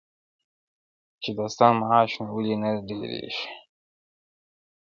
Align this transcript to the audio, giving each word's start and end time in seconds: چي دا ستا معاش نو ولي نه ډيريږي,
چي 1.21 1.29
دا 1.37 1.45
ستا 1.53 1.67
معاش 1.79 2.11
نو 2.21 2.29
ولي 2.35 2.55
نه 2.61 2.69
ډيريږي, 2.87 3.45